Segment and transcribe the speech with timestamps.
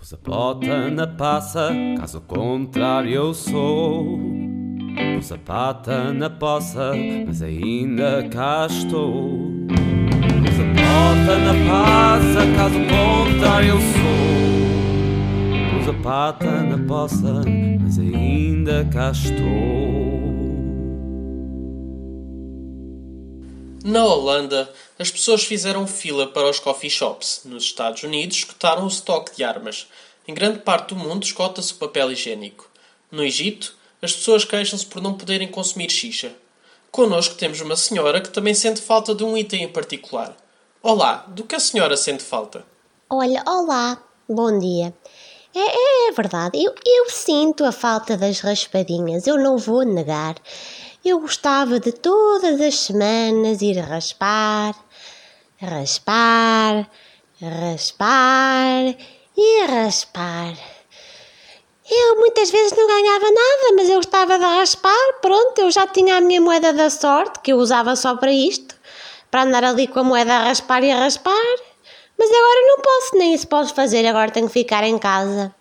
[0.00, 4.18] Pus a bota na passa, caso contrário eu sou.
[5.14, 6.92] Pus a pata na poça,
[7.26, 9.66] mas ainda cá estou.
[9.68, 14.08] Pus a na passa, caso contrário eu sou.
[15.78, 17.42] Pus a pata na poça,
[17.78, 20.29] mas ainda cá estou.
[23.82, 27.42] Na Holanda, as pessoas fizeram fila para os coffee shops.
[27.46, 29.86] Nos Estados Unidos, esgotaram o estoque de armas.
[30.28, 32.68] Em grande parte do mundo, esgota-se o papel higiênico.
[33.10, 36.32] No Egito, as pessoas queixam-se por não poderem consumir xixa.
[36.90, 40.36] Connosco temos uma senhora que também sente falta de um item em particular.
[40.82, 42.64] Olá, do que a senhora sente falta?
[43.08, 44.94] Olha, olá, bom dia.
[45.54, 50.36] É, é, é verdade, eu, eu sinto a falta das raspadinhas, eu não vou negar.
[51.02, 54.74] Eu gostava de todas as semanas ir raspar,
[55.58, 56.90] raspar,
[57.40, 58.96] raspar
[59.34, 60.52] e raspar.
[61.90, 65.14] Eu muitas vezes não ganhava nada, mas eu gostava de raspar.
[65.22, 68.76] Pronto, eu já tinha a minha moeda da sorte, que eu usava só para isto,
[69.30, 71.56] para andar ali com a moeda a raspar e a raspar.
[72.18, 75.54] Mas agora não posso, nem isso posso fazer, agora tenho que ficar em casa.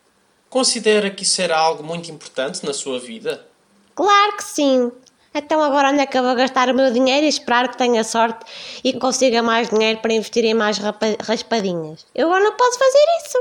[0.49, 3.47] Considera que isso era algo muito importante na sua vida?
[3.95, 4.91] Claro que sim.
[5.39, 8.03] Então agora onde é que eu vou gastar o meu dinheiro e esperar que tenha
[8.03, 8.45] sorte
[8.83, 10.77] e consiga mais dinheiro para investir em mais
[11.21, 12.05] raspadinhas?
[12.13, 13.37] Eu agora não posso fazer isso.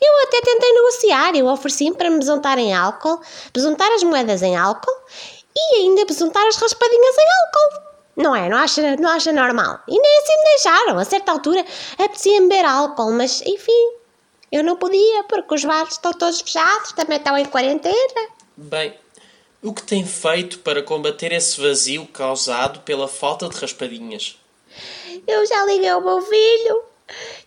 [0.00, 3.20] Eu até tentei negociar, eu ofereci-me para me besuntar em álcool,
[3.52, 4.96] besuntar as moedas em álcool
[5.54, 7.88] e ainda besuntar as raspadinhas em álcool.
[8.16, 8.48] Não é?
[8.48, 9.80] Não acha, não acha normal?
[9.86, 10.98] E nem assim me deixaram.
[10.98, 11.64] A certa altura
[11.98, 13.92] apetecia-me beber álcool, mas enfim,
[14.50, 18.28] eu não podia porque os bares estão todos fechados, também estão em quarentena.
[18.56, 18.98] Bem,
[19.62, 24.38] o que tem feito para combater esse vazio causado pela falta de raspadinhas?
[25.26, 26.84] Eu já liguei ao meu filho.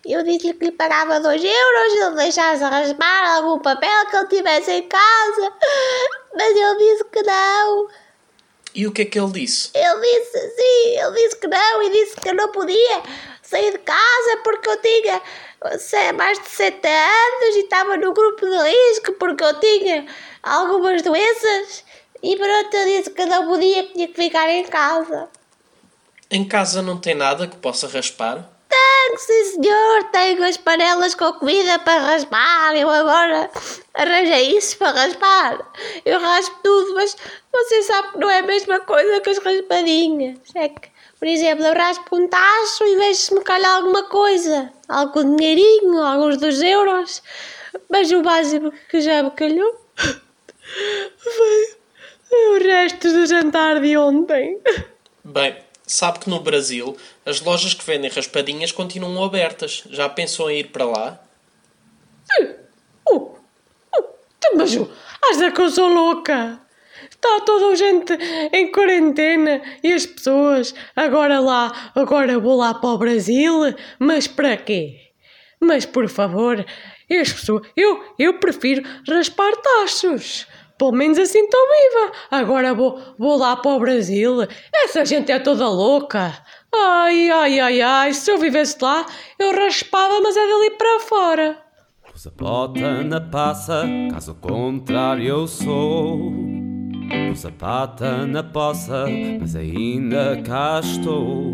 [0.05, 4.27] Eu disse-lhe que lhe pagava 2 euros se ele deixasse raspar algum papel que ele
[4.27, 5.53] tivesse em casa.
[6.35, 7.87] Mas ele disse que não.
[8.73, 9.69] E o que é que ele disse?
[9.73, 13.03] Ele disse sim, ele disse que não e disse que eu não podia
[13.43, 15.21] sair de casa porque eu tinha
[16.13, 20.05] mais de 70 anos e estava no grupo de risco porque eu tinha
[20.41, 21.83] algumas doenças
[22.23, 25.27] e pronto, eu disse que não podia, que tinha que ficar em casa.
[26.29, 28.47] Em casa não tem nada que possa raspar?
[28.69, 32.75] Tenho, sim senhor, tenho as panelas com comida para raspar.
[32.75, 33.49] Eu agora
[33.93, 35.71] arranjei isso para raspar.
[36.05, 37.17] Eu raspo tudo, mas
[37.51, 40.37] você sabe que não é a mesma coisa que as raspadinhas.
[40.55, 40.89] É que,
[41.19, 44.71] por exemplo, eu raspo um tacho e vejo se me calha alguma coisa.
[44.87, 47.21] Algum dinheirinho, alguns dos euros.
[47.89, 49.81] Mas o básico que já me calhou
[53.13, 54.59] do jantar de ontem.
[55.23, 56.95] Bem, sabe que no Brasil
[57.25, 59.83] as lojas que vendem raspadinhas continuam abertas.
[59.89, 61.19] Já pensou em ir para lá?
[62.39, 62.55] Uh,
[63.11, 63.37] uh, uh,
[64.55, 64.77] mas
[65.29, 66.59] acha que eu sou louca?
[67.09, 68.13] Está toda a gente
[68.51, 74.57] em quarentena e as pessoas agora lá, agora vou lá para o Brasil, mas para
[74.57, 75.11] quê?
[75.59, 76.65] Mas por favor,
[77.09, 80.47] as pessoas, eu, eu prefiro raspar tachos.
[80.81, 82.11] Pelo menos assim estou viva.
[82.31, 84.37] Agora vou, vou lá para o Brasil.
[84.73, 86.33] Essa gente é toda louca.
[86.73, 88.13] Ai, ai, ai, ai.
[88.13, 89.05] Se eu vivesse lá,
[89.37, 91.57] eu raspava, mas é dali para fora.
[92.11, 96.33] Pus a bota na passa, caso contrário eu sou.
[97.29, 99.05] Pus a pata na poça,
[99.39, 101.45] mas ainda cá estou.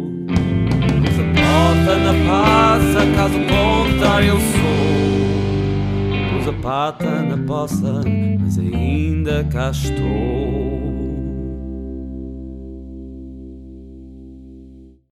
[1.04, 4.57] Pus a bota na passa, caso contrário eu sou
[6.68, 8.04] pata na poça,
[8.42, 10.97] mas ainda cá estou.